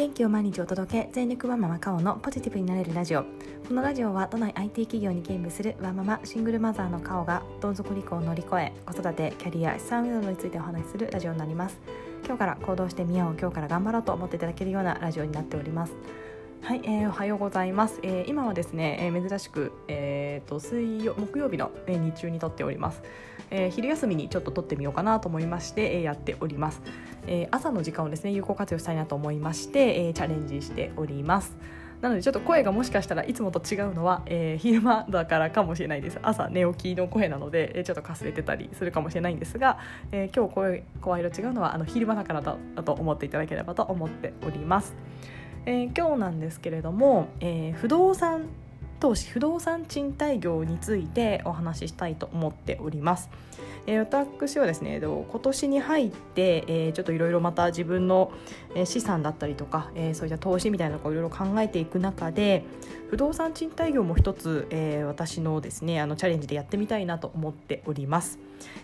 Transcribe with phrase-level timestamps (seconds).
[0.00, 3.22] 元気を毎日お届け全力ワンママカオのポジティブになれるラジオ。
[3.68, 11.78] このラジオは都内 IT 企業に勤務するワンママシングルマザーのカオがどん底離婚を乗り越え子育てキャリア資産などについてお話しするラジオになります。
[12.24, 15.92] 今日から行動してみよう今日から頑張ろうと思っていただけるようなラジオになっております。
[16.62, 23.02] はい、えー、おはようございます、えー、今はですね、えー、珍しく、えーと、水曜木曜日の、えー、日中にとっております、
[23.50, 26.82] えー、昼休みにちょっと撮ってみようかなと思いまして、えー、やっております、
[27.26, 31.56] えー、朝の時間をですね有効活用したいなと思いまして、えー、チャレンジしております。
[32.00, 36.18] なのでちょっと声がもしかしたらいつもと違うのは、えー、昼間だからかもしれないです。
[36.22, 39.78] 朝寝起きの声なので、えー、ちょっとかすれてたりするかもしれないんですが、
[40.10, 44.94] えー、今日声声色違うのはあの昼間だからだと思っていただければと思っております。
[45.66, 48.46] えー、今日なんですけれども、えー、不動産
[49.00, 53.30] 投資不動産賃貸業についてお話ししたいと思っております。
[53.86, 58.30] えー、私はですね今年に入って、えー、ちょっといろいろまた自分の
[58.84, 62.62] 資産だったりとか、えー、そういった投資みたいなのをいろいろ考えていく中で
[63.08, 68.38] 不動産賃貸業も一つ、えー、私のですねあのチャレンジでやってみたいなと思っております。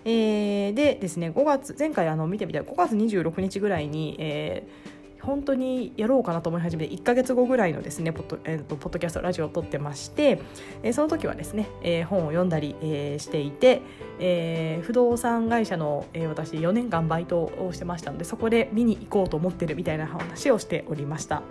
[0.07, 4.96] えー、でですね5月前回あの見てみたら5月26日ぐらいに、えー
[5.27, 10.41] 本当にやろうかなと思い始めて1ヶ月後ぐらいのですねポッド,、えーと、ポッドキャストラジオを撮ってまして、
[10.85, 13.83] えー、その時はですね、えー、本を読んだり、えー、していて、
[14.21, 21.43] えー、不動産会社の、えー、私4年間バイトをしてましたのでそこで見に行こうと思ってるみたいな話をしておりました、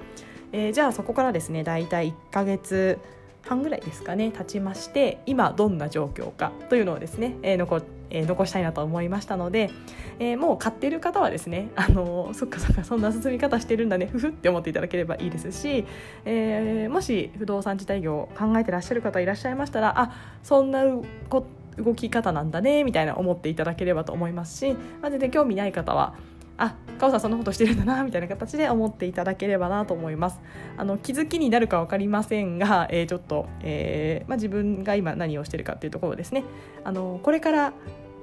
[0.53, 2.99] えー、じゃあそこからですね大体1ヶ月
[3.47, 9.71] 半ぐらいですかね経ちまして今どんな状況かというのをですね、えー残えー、残したいなと思いましたので、
[10.19, 15.85] えー、もう買ってる方はですね あのそっかそっかそんな進み方してるんだねふふって思っていただければいいですし、
[16.25, 20.11] え、もし不動産自体業を考えてらっしゃる方いらっしゃいましたらあ
[20.43, 26.15] そんな動き方なんだねみたいな思っていただければと思いますし、まあ、全然興味ない方は
[26.57, 30.39] あカオさんそんなことしてるんだなみたいな形で思っていただければなと思います。
[30.77, 36.43] あの気づきになるか分かりませんが、えー、ちょっと、えーまあ、自分が今何をしてるかっていうところですね。
[36.83, 37.73] あのこれから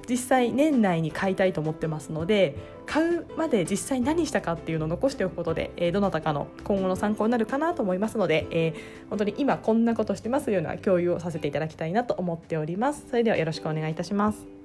[0.09, 2.57] 実際年内に買いたいと思ってますので
[2.87, 13.07] 買うまで実際何したかっていうのを残しておくことで、えー、どなたかの今後の参考になるかなと思いますので、えー、本当に今こんなことしてますような共有をさせていただきたいなと思っております。
[13.11, 14.62] それではよろしくお願いいたします。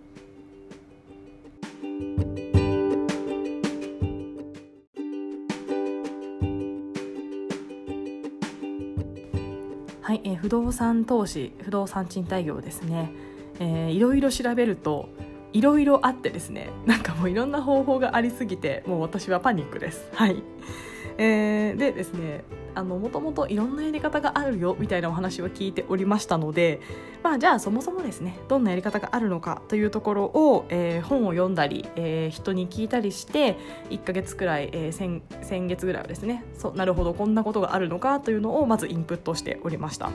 [10.37, 13.11] 不動産投資不動産賃貸業ですね、
[13.59, 15.09] えー、いろいろ調べると
[15.53, 20.43] いろいろあってですねなんかもういろんな方法がありすぎてもう私はパニックですはい、
[21.17, 22.43] えー、でですね
[22.83, 26.79] もともといろんなやり方があるよみたいなお話は聞いておりましたので、
[27.23, 33.57] まあ、じゃあそもそもですねどんなやり方があるのかというところを、えー、本を読んだり、えー、人に聞いたりして
[33.89, 40.11] 1ヶ月くらい、えー、先先月ぐらいはですねそうなるほどこんなことがあるのかというのをまずインプットしておりました。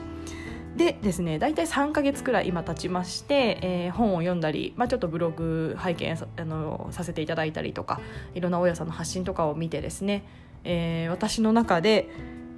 [0.75, 8.01] でですね大体3ヶ月くらい今経ちまして、えー、本を読んだり、まあ、ちょっとブログ拝見さあのさせていただいたりとか
[8.33, 10.25] いろんな大家さんの発信とかを見てですね、
[10.63, 12.09] えー、私の中で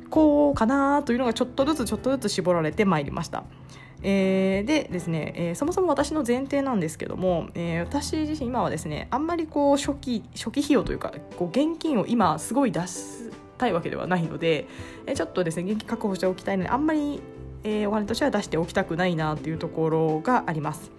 [0.10, 3.44] こうかなというのがちょっとずつちょっとずつ絞られてまいりました。
[4.04, 14.68] えー、でですね、えー、そもそも私の前提なんですけども、えー、私自身今はですねあんまりこう初期初期費用というかこう現金を今すごい出したいわけではないので、
[15.08, 17.20] えー、ちょっとですね現金確保しておきたいのであんまり、
[17.66, 20.92] えー、お金としては出しておきたくないなというところがあります。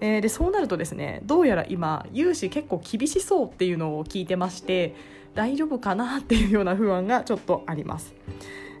[0.00, 4.94] えー、でそうなるとですねどうやら今融資結構厳しそうっていうのを聞いてまして
[5.34, 8.14] 大丈夫かなっていうような不安がちょっとあります。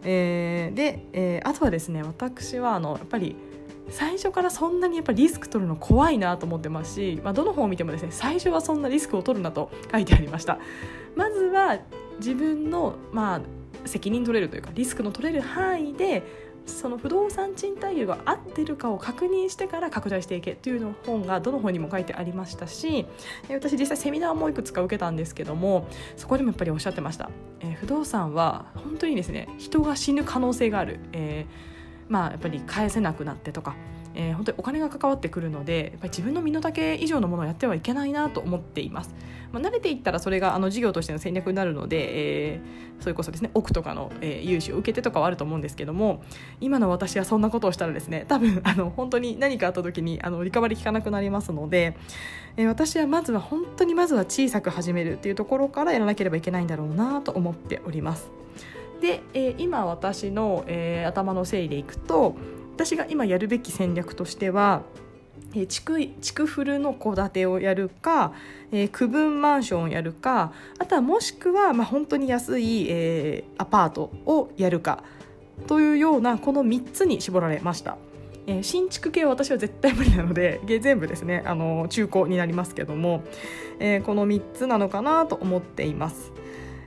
[0.04, 3.36] えー、で、えー、あとはですね私はあのやっぱり
[3.90, 10.58] 最初からそんなにやっぱリスク取るの怖いなと思ってますし、まあ、どの本を見てもですね最初はそんなリスクを取るなと書いてありました
[11.16, 11.78] まずは
[12.18, 13.40] 自分の、まあ、
[13.86, 16.22] 責任取れるというかリスクの取れる範囲で
[16.66, 23.06] その不動産賃貸業が合ってるかを確認してから拡大していけというの本がどの本にも書いてありましたし
[23.50, 25.86] 私実際セミナーもいくつか受けたんですけども
[26.16, 27.30] そこでもやっぱりおっしゃってました、
[27.60, 33.76] えー、不動産は本当にですね人が死ぬ可能性がある、えー、まあやっぱり返せなくなってとか
[34.14, 39.14] えー、本当にお金が関わってくるのでやっぱり自分の身の丈以上のものをやってはいけないなと思っています、
[39.52, 46.22] まあ、慣れていったらそれがあの事業としての戦略になるので、えー、それこそですね奥とかの、えー、融資を受けてとかはあると思うんですけども
[46.60, 51.96] 今の私はそんなことをしたらですね多分あの本当に何かあった時にあのリカバリー効かなくなりますので、
[52.56, 58.30] えー、私はまずは本当にまずは小さく始めるっていうところからやらなければいけないんだろうなと思っております。
[59.00, 62.36] で、えー、今私の、えー、頭の整理でいくと
[62.74, 64.82] 私が今やるべき戦略としては
[65.54, 68.32] え築古の戸建てをやるか、
[68.72, 75.04] えー、区分マンションをやるかあとはもしくは、まあ、本当に安い、えー、アパートをやるか
[75.68, 77.96] というようなこの3つに絞られました。
[78.46, 83.22] えー、新築系は私は絶対無理なので全部ですねあの中古になりますけども、
[83.78, 86.32] えー、この3つなのかなと思っています。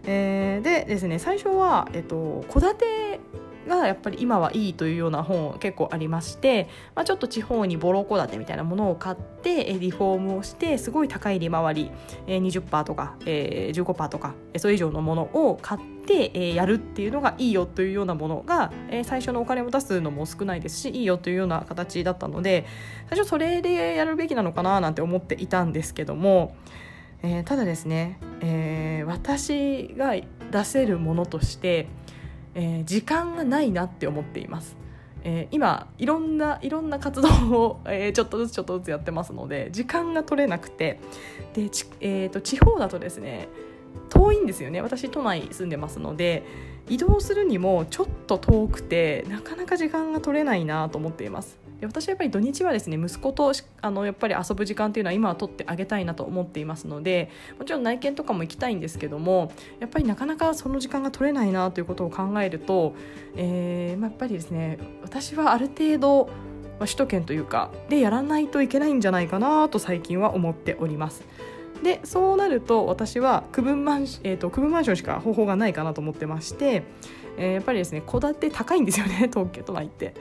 [0.10, 3.20] えー、でですね最初は、えっと、戸建て
[3.68, 11.92] がやっぱり今はいいというような本結構ありまして、まあ、ちょっと地方にボロ戸建てみたいなものを買ってリフォームをしてすごい高い利回り
[12.28, 18.72] 20%とか15%とかそれ以上のものを買ってやるっていうのがいいよというようなものが
[19.04, 22.66] 最初のお金を出すのも少ないですしいいよというような形だったので
[23.10, 26.56] 最初それでやるべきなのかななんて思っていたんですけども。
[27.24, 30.14] えー、ただですね、えー、私が
[30.52, 31.88] 出せるものとして
[32.58, 34.76] えー、時間がないなって思っています。
[35.24, 41.00] えー、今いろんないろんな活動を、 えー、ちょっとずつちょっとずつやってますので時間が取れなくて
[41.54, 41.64] で
[42.02, 43.48] えーと、地方だとですね
[44.10, 46.44] 遠いんですよね私都内住んでますので
[46.88, 53.52] 移動するにもちょっと遠くてなかなか時間が取れないなと思っていますで私はやっぱり土日はですね息子と
[53.82, 57.30] あのやっぱり遊ぶ時間っていうのは今は取ってあげたいなと思っていますので
[57.60, 62.96] もちろん内見とかも行きたいんですけどもやっぱりなかなかその時間が取れないなということを考えると、
[63.36, 66.26] えーまあ、やっぱりですね私はある程度、
[66.80, 71.24] まあ、首都圏というかでやらないといけないんじゃないかなと最近は思っております。
[71.84, 76.82] でそうなると私は区分マン,、えーと、区分マンションしか方法がないかなと思ってまして、
[77.38, 80.16] えー、やっぱりですね戸建て高いんですよね東京都内って。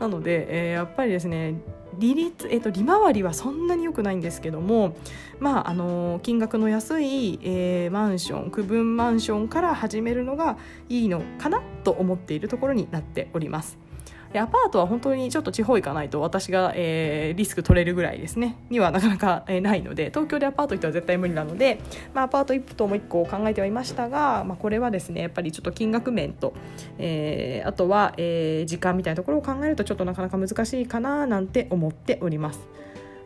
[0.00, 1.54] なので、えー、やっぱりですね
[1.98, 4.96] 利率、えーと、利回りはそんなに良くないんですけども、
[5.40, 10.58] まああの金額の安い、えー、マンション区分マンションから始めるのが
[10.88, 13.87] いいのかなと思っているところになっております。
[14.34, 21.80] アパートは本当にちょっと地方行かないと私が、えー、リスク取れるぐらいですねにはなかなか、えー、ないので東京でアパート行っては絶対無理なので、
[22.12, 26.52] まあ、アパート1棟も1個考えてはいましたが、まあ、これはですねやっぱりちょっと金額面と、
[26.98, 32.60] えー、あとは、えー、時間みたいなところを考えるとちょっとなかなか難しいかななんて思っております。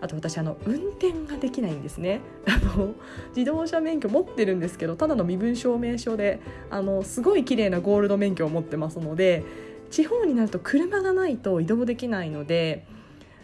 [0.02, 2.94] あと私あの運転ができないんですね あの
[3.36, 6.40] 自動車免許持ってるんですけどただの身分証明書で
[6.70, 9.44] あのすごい綺麗なゴールド免許を持ってますので
[9.92, 12.84] 地方になると車がないと移動できないので、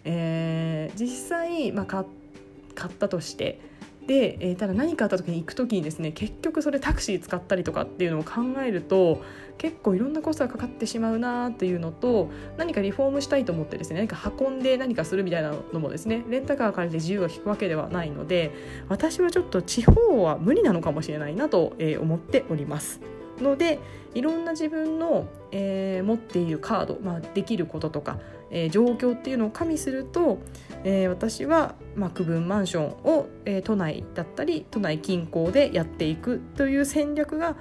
[0.04, 3.60] えー、実際、まあ、買ったとして
[4.06, 9.22] で、えー、ただ何かあった時に行く時にですね結局それタクシー使ったりとかっていうのを考えると
[9.58, 18.54] 結構いろんなコストがかかってしまうなっていうのと何かリフォームしたいと思ってですね何か運んで何かするみたいなのもですねレンタカー借りて自由が利くわけではないので
[18.88, 23.17] 私はちょっと地方は無理なのかもしれないなと思っております。
[23.40, 23.78] ので
[24.14, 28.18] いろんな自分の、えー、持っているカード、まあ、できることとか、
[28.50, 30.38] えー、状況っていうのを加味すると、
[30.84, 37.56] えー、私は、まあ、区分マンションを、え、都内だったり都内近郊でやっていくという戦略が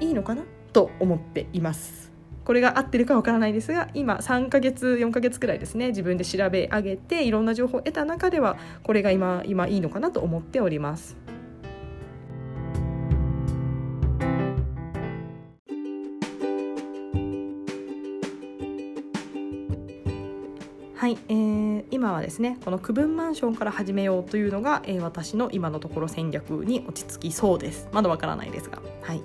[0.00, 0.42] いいのかな
[0.72, 2.10] と思っています。
[2.44, 11.16] これが合ってるかわからないですが今3ヶ月4ヶ月くらいですね自分で調べ上げていろんな情報を得た中ではこれが今今いいのかなと思っております。
[21.28, 27.88] えー、今はですねこの区分マンションから始めようというのが、えー、私の今のところ戦略に落ち着きそうです。
[27.92, 28.80] まだわからないですが。
[29.02, 29.22] はい。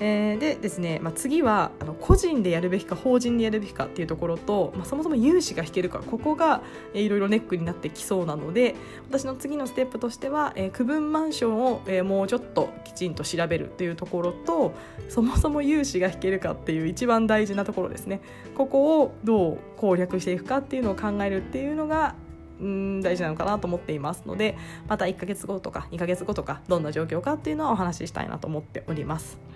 [0.00, 6.62] えー、でですね、まあ、次はあの個人でやるべきか法人でやるべきかっていうところと、まあ、そもそも融資が引けるかここが、
[6.94, 8.74] え、いろいろネックになってきそうなので
[9.08, 14.72] 私の次のステップとしては、えー、区分マンションを、えー、もうちょっときちんと調べるっていうところと
[15.08, 18.20] そもそも融資が引けるかっていう一番大事なところですね
[18.56, 22.14] ここをどう攻略していくかっていうのを考えるっていうのが
[22.60, 24.56] うん大事なのかなと思っていますので
[24.88, 29.53] また1ヶ月後とか2ヶ月後とかどんな状況かっていうのはお話ししたいなと思っております。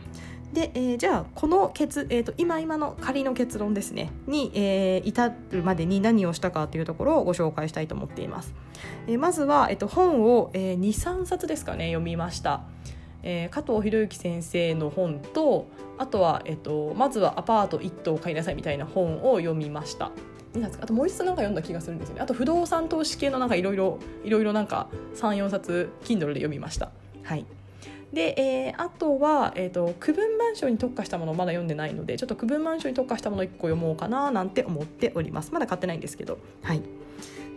[0.53, 8.55] で、えー、じゃあこの結、えーと、今今の仮の結論ですねに、えー、至るまでに何をしたかというところをご紹介したいと思っています。
[9.07, 12.63] えー、まずは、えーと、本を、えー、23冊ですかね読みました。
[13.23, 15.67] えー、加藤博之先生の本と
[15.99, 20.13] あとは、えーと、まずは「アパート1棟買いなさい」みたいな本を読みました。
[20.81, 26.91] あともう一冊なんか読んだ気がするんですよねあと不動産投資系のなんかいろいろいろいろなんか34冊 Kindle で読みました
[27.23, 27.45] はい
[28.13, 35.53] で、えー、あとは、えーと、区分マンションに特化したものをまだ読んでないのでちょっと区分マンションに特化したものを1個読もうかななんて思っております。
[35.53, 36.39] まだ買ってないんですけど。
[36.63, 36.83] はい。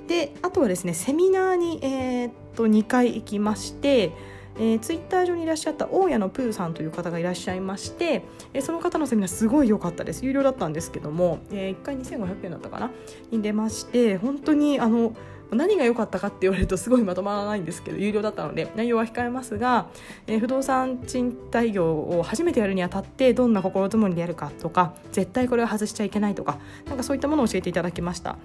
[0.07, 4.11] であとはですねセミナーに、えーと、2回行きまして
[4.57, 10.25] えー、ツイッター上にいらっしゃった大家のプーさんという方がいらっしゃいまして、えー、その方のセミナーすごい良かったです。
[10.25, 12.91] 有料だったんですけども、えー、1回2500円だったかな？
[13.31, 15.15] に出まして本当にあの
[15.51, 19.87] 何が良かったかって言われるとすごいまとまらないんですけど有料だったので内容は控えますが、
[20.27, 28.37] えー、不動産賃貸業を初めてやるにあたってどんな心づもりでやるかとか絶対これを外しちゃいけないとかなんかそういったものを教えていただきました、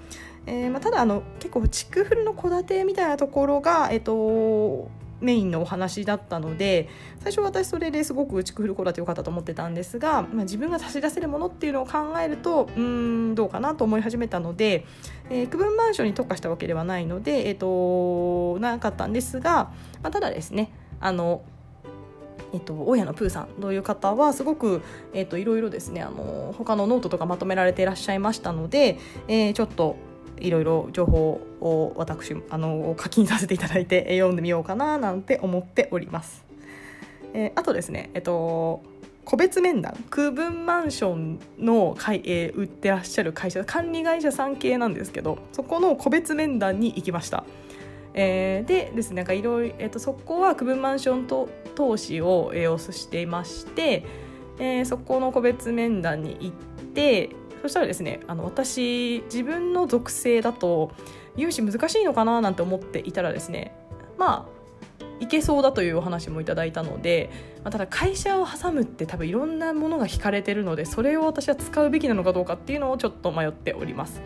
[0.46, 6.88] えーまあ、ただあの結構築古の戸建てみたいなところが、えーとメインのお話だったので
[7.20, 14.84] 最初私それですごく築古戸建てよかったと思ってたんですが、まあ、自分が差し出せるものっていうのを考えるとうんどうかなと思い始めたので、
[15.30, 19.70] えー、区分マンションに特化したわけではないので、えーと、なかったんですが、
[20.02, 20.70] まあ、ただですね
[21.00, 21.42] あの
[22.52, 24.80] えっと、大家のプーさんという方はすごく、
[25.12, 29.96] えっと、いろいろですねあの他のノートとかまとめられていらっしゃいましたので、えー、ちょっと
[30.40, 36.44] いろいろ情報を私あの課金させていただいて 読んでみようかななんて思っております。
[37.34, 38.82] えー、あとですね、えっと、
[39.24, 47.44] 個別面談区分マンションのかい、えー、売ってらっしゃる会社管理会社さん系なんですけどそこの個別面談に行きました。
[48.18, 54.04] えー、でですねなんかいろいろ、えーと、そこは区分マンションと投資を、えー、していまして、
[54.58, 56.56] えー、そこの個別面談に行っ
[56.94, 57.30] て
[57.66, 60.92] そしたらですねあの私自分の属性だと
[61.36, 63.74] 融資難しいのかななんて思っていたらですね
[64.16, 67.28] まあいけそうだというお話もいただいたので、
[67.64, 74.22] まあ、ただ会社を挟むって多分いろんなものが引かれてるのでそれを私は使うべきなのかどうかっていうのをちょっと迷っております。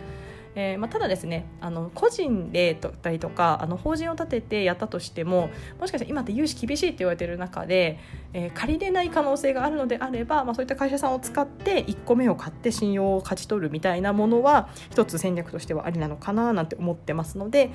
[0.55, 7.99] えーまあ、ただですねあの個人でだったりとかあの法人を立ててやったとしてももしかしたら今って融資厳しいって言われてる中で、
[8.33, 17.71] えー、借りれない可能性があるのであれば、まあ、そういった会社さんを使って1個目を買って信用を勝ち取るみたいなものは一つ戦略としてはありなのかななんて思ってますので。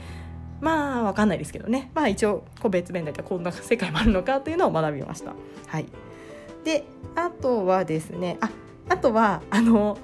[0.58, 5.34] まあわかんないですけどねまあ一応個別面談ってこんな世界もあるのかというのを学びました。
[5.66, 5.86] はい、
[6.64, 8.48] であとはですねあ
[8.88, 9.98] あとはあの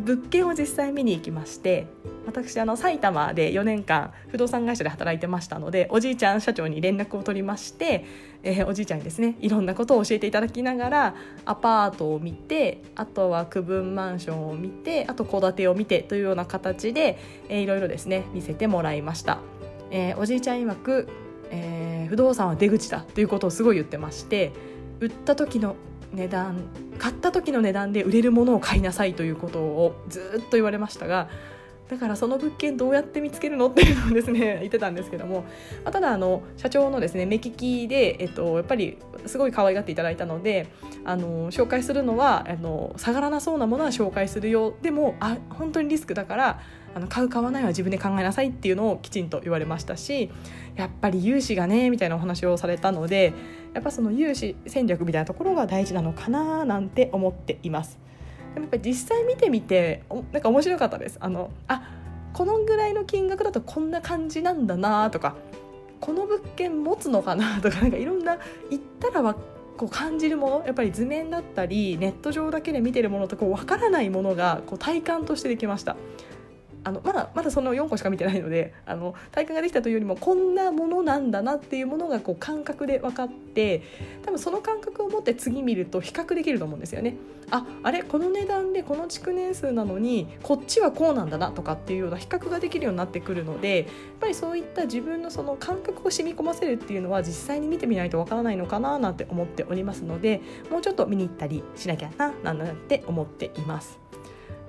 [0.00, 1.86] 物件を実際見に行きまして
[2.26, 8.04] 私あの埼玉で4年間不動産会社で働いてましたのでおじいちゃん社長に連絡を取りまして、
[8.42, 19.38] えー、おじいちゃんにですねいろんなことを教えていただきながらアパートを見てあとは区分マンションを見てあと戸建てを見てというような形で、えー、いろいろですね見せてもらいました。
[19.90, 21.08] えー、おじいちゃん曰く、
[21.50, 24.52] えー、不動産は出口だということをすごい言ってまして
[25.00, 25.76] 売った時の
[26.16, 26.64] 値段
[26.98, 31.28] 買った時の値段で売れるものを買いなさいということをずっと言われましたが
[31.88, 35.42] だからその物件どうやって見つけるのっていうのをですね 言ってたんですけども、
[35.84, 40.66] まあ、ただあの社長のですね目利きで、えっと、やっぱりすごい可愛がっていただいたので
[41.04, 44.74] あの紹介するのはあの下がらなそうなものは紹介するよ。
[44.82, 46.60] でもあ本当にリスクだから
[46.96, 50.30] あの買う買わないは自分で考えなさいっていうのをきちんと言われましたし
[50.76, 53.34] やっぱり融資がねみたいなお話をされたので
[53.74, 57.98] やっぱその融資戦略みたいなところが大事なのかななんて思っています。
[58.54, 61.18] でもやっぱり実際見てみてなんか面白かったです。
[61.20, 61.82] あのあ
[62.32, 65.36] このぐらいの金額だとこんな感じなんだなとか
[66.00, 68.38] この物件持つのかなとかなんかいろんな
[68.70, 69.36] 言ったらわ
[69.76, 75.96] こう感じるものやっぱり図面だったりネット上だけで見てるものとこう分からないものがこう体感としてできました
[76.86, 83.82] あのまだまだその4個しか見てないのであの体感ができたというよりもこんなものなんだなっていうものがこう感覚で分かって
[84.24, 87.16] 多分その感覚を持って次見ると比較できると思うんですよね。
[87.50, 88.04] ああれ？
[88.04, 93.86] この値段でこの築年数なのにこっちはこうなんだなとかっていうような比較ができるようになってくるのでやっ
[94.20, 100.40] ぱりそういった自分のその感覚を染み込ませるっていうのは実際に見てみないとわからないのかななんて思っておりますので
[100.70, 103.98] もうちょっと見に行ったりしなきゃななんて思っています。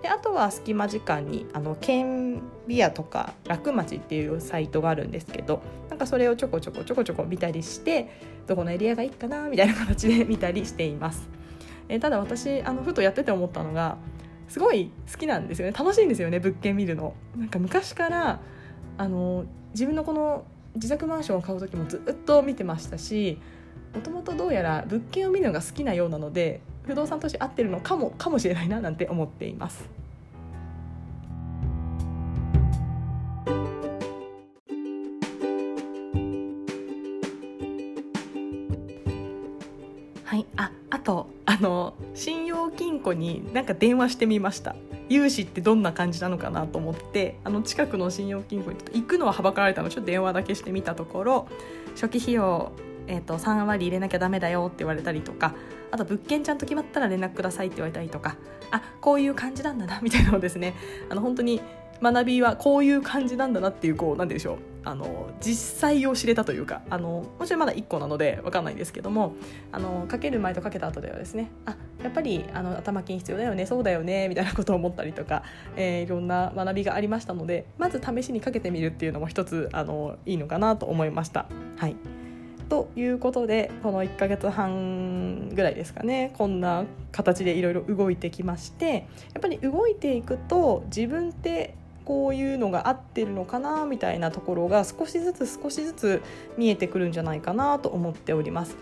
[0.07, 8.09] であとは隙間時間にあの県ビアとか楽町っていうサイトがあるんですけどなんかそれをちょこちょこちょこちょこ見たりして
[8.47, 11.27] どこのエリアがいいかなみたいな形で 見たりしています。
[11.89, 13.97] えただ私あのふとやってて思ったのが
[14.47, 17.13] すごい好きなんですよね楽しいんですよね物件見るの。
[17.35, 18.39] なんか昔から
[18.97, 20.45] あの自分のこの
[20.75, 23.39] 自宅マンションを買う時もずっと見てましたし
[23.93, 29.89] もともとどうやら物件を見るのが好きなようなので不動産投資合ってるのかもかもしれないななんて思っています。
[40.23, 44.75] はいああとあの信用金庫になんか電話してみました
[45.07, 51.47] 融資ってどんな感じなのかなと思ってあの近くの信用金庫に行くのははばかられたのでちょっと電話だけしてみたところ
[51.95, 52.73] 初期費用
[53.07, 55.55] えーと、3割入れなきゃダメだよって言われたりとか
[55.91, 58.35] あと物件ちゃんと決まったら連絡くださいって言われたりとか。
[58.71, 60.73] あこういう感じなんだな みたいなのをですね。
[61.09, 61.61] あの本当に
[62.01, 64.57] 学びはこういう感じなんだなっていうこう何でしょう。
[64.83, 66.81] あの実際を知れたというか。
[66.89, 69.33] あのもちろんまだ1個なので分かんないですけども。
[69.71, 71.49] あのかける前とかけた後ではですね。
[71.65, 75.43] あやっぱりあの頭金必要だよねそうだよねみたいなことを思ったりとか、
[75.75, 81.47] えー、いろんな学びがありましたのでまず試しにかけてみるっていうのも一つあのいいのかなと思いました。
[81.77, 81.95] はい。
[82.69, 91.75] ということでこの1ヶ月半ぐらいですかねこんな形でいろいろ動いてきましてやっぱり動いていくと自分って
[92.07, 96.21] こういうのが合ってるのかなみたいなところが少しずつ少しずつ
[96.57, 98.77] 見えてくるんじゃないかなと思っております。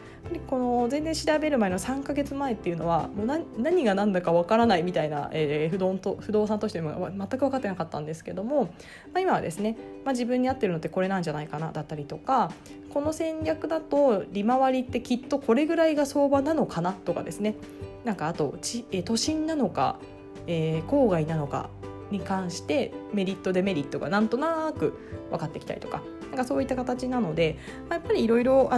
[0.45, 8.69] この全然調べる前の3ヶ月前っていうのはもう何が何だかわからないみたいな、えー、不動と不動産としても全く分かってなかったんですけども、ま
[9.15, 12.51] あ、今はですね、まあ、自分に合ってるのってこれなんじゃないかなだったりとか
[12.93, 17.55] この戦略だと利回りってきっとこれぐらいが相場なのかなとかですね
[18.03, 19.97] なんかあとち、え都心なのか、
[20.45, 21.69] えー、郊外なのか
[22.11, 24.93] に関してメリットデメリットがなんとなく
[25.31, 27.57] 分かってきたりとかなんかそういった形なので、
[27.89, 28.69] まあ、やっぱりいろいろ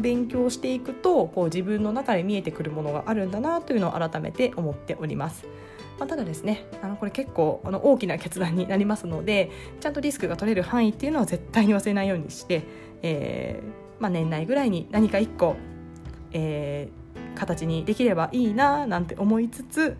[0.00, 5.46] 勉強していくとこう自分の中で見えてくるものがあるんだなというのを改めて思っております。
[5.98, 9.50] まあ、ただですねあのこれ結構あの大きな決断になりますので
[9.80, 12.64] ちゃんとリスクが取れる範囲っていうのは絶対に忘れないようにして、
[13.02, 15.56] えーまあ、年内ぐらいに何か1個、
[16.32, 19.96] えー、形にできればいいななんて思いつつ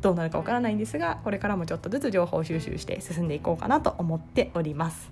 [0.00, 5.10] どうなるかわからないんですがこれからもちょっとずつ情報収集して進んでいこうかなと思っております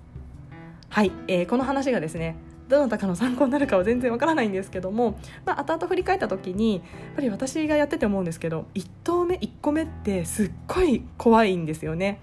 [0.89, 2.35] はい、えー、この話がですね
[2.67, 6.83] どなたかの参考になるかは全然わからないんですけども、まあ、後々振り返った時にやっ
[7.15, 12.19] ぱり私がやってて思うんですけど1投目1個目ってすっごい怖いんですよね。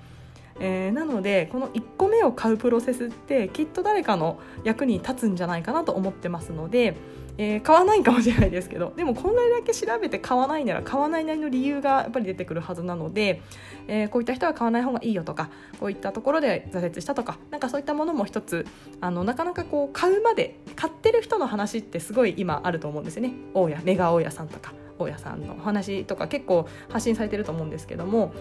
[0.61, 6.95] えー、なのでこの1個目を買うプロセスってきっと誰かの役に立つんじゃないかなと思ってますので
[7.37, 13.43] えー、買わないかもしれないですけどでもこんなにだけ調べて買わないなら買わないなりの理由がやっぱり出てくるはずなので、
[13.89, 15.51] えー、こういった人は買わない方がいいよとか
[15.81, 18.67] こういったところで挫折したとかなんかそういったものも一つ
[19.01, 23.35] あのなかなかこう買うまで買ってる人の話ってすごい今あると思うんですよね。
[23.53, 28.33] 大家メガ大家さんとか大家さんのお話とか結構発信されてると思うんですけども、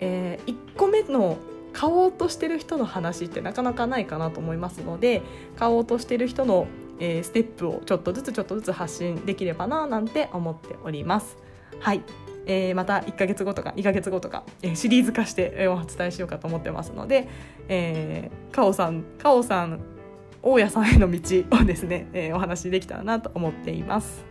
[0.00, 1.38] えー、1個目の
[1.72, 5.22] 買おうとしてる人の話ってなかなかないかなと思いますので
[5.56, 6.66] 買おうとしてる人の
[7.00, 11.36] えー、ステップをちょっとずつちょっとずつ発信できればななんて思っております。
[11.80, 12.02] はい
[12.46, 17.28] えー、また1ヶ月後とか2ヶ月後とか、えー、シリーズ化して、えー、お伝えしようかと思ってますので、
[17.68, 19.80] えー、カオさんカオさん
[20.42, 21.18] 大家さんへの道
[21.60, 24.27] をですね、えー、お話しできたらなと思っています。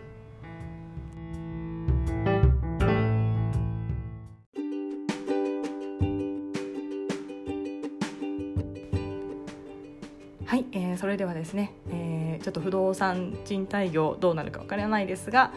[11.08, 15.52] れではですね、えー、ちょっと不動産賃貸業どうなるか分からないですが、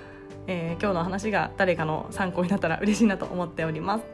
[0.48, 4.06] えー、今日の話が誰かの参考になったら 嬉しいなと思っております。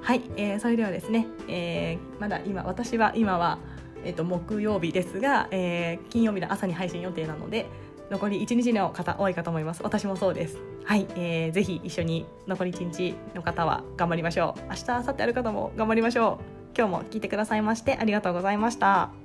[0.00, 3.58] はい、えー、それではですね、えー、まだ今私は今は、
[4.04, 7.66] えーと、木曜日ですが、えー、金曜日の朝に配信予定なので
[8.10, 9.82] 残り1日の方多いかと思います。
[9.82, 10.58] 私もそうです。
[10.84, 14.60] はい、えー、ぜひ一緒に残り1日の方は頑張りましょう。
[14.68, 16.54] 明日明後日ある方も頑張りましょう。
[16.76, 19.23] 今日も聞いてくださいましてありがとうございました。